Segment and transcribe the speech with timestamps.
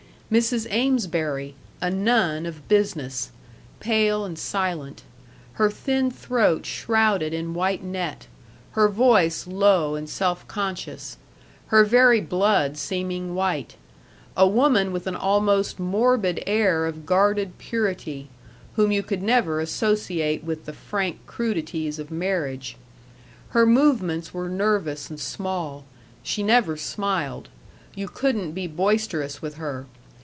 [0.31, 0.65] Mrs.
[0.71, 3.31] Amesbury, a nun of business,
[3.81, 5.03] pale and silent;
[5.55, 8.27] her thin throat shrouded in white net;
[8.71, 11.17] her voice low and self conscious;
[11.67, 13.75] her very blood seeming white
[14.37, 18.29] a woman with an almost morbid air of guarded purity,
[18.77, 22.77] whom you could never associate with the frank crudities of marriage.
[23.49, 25.83] Her movements were nervous and small;
[26.23, 27.49] she never smiled;
[27.95, 29.87] you couldn't be boisterous with her.